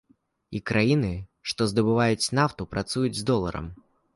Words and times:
І 0.59 0.61
краіны, 0.69 1.11
што 1.51 1.67
здабываюць 1.73 2.31
нафту, 2.39 2.69
працуюць 2.75 3.17
з 3.19 3.23
доларам. 3.33 3.71